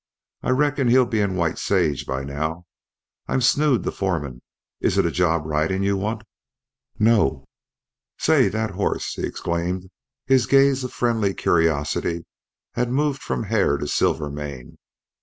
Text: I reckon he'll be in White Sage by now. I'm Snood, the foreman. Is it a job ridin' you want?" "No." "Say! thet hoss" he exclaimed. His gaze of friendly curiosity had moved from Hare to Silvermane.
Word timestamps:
I 0.41 0.49
reckon 0.49 0.87
he'll 0.87 1.05
be 1.05 1.19
in 1.19 1.35
White 1.35 1.59
Sage 1.59 2.07
by 2.07 2.23
now. 2.23 2.65
I'm 3.27 3.39
Snood, 3.39 3.83
the 3.83 3.91
foreman. 3.91 4.41
Is 4.79 4.97
it 4.97 5.05
a 5.05 5.11
job 5.11 5.45
ridin' 5.45 5.83
you 5.83 5.95
want?" 5.95 6.23
"No." 6.97 7.45
"Say! 8.17 8.49
thet 8.49 8.71
hoss" 8.71 9.13
he 9.15 9.27
exclaimed. 9.27 9.91
His 10.25 10.47
gaze 10.47 10.83
of 10.83 10.91
friendly 10.91 11.35
curiosity 11.35 12.25
had 12.73 12.89
moved 12.91 13.21
from 13.21 13.43
Hare 13.43 13.77
to 13.77 13.85
Silvermane. 13.85 14.79